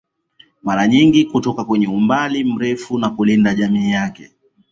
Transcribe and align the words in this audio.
Mara 0.63 0.87
nyingi 0.87 1.25
kutoka 1.25 1.65
kwenye 1.65 1.87
umbali 1.87 2.43
mrefu 2.43 2.97
na 2.99 3.09
kulinda 3.09 3.55
jamii 3.55 3.89
yake 3.91 4.31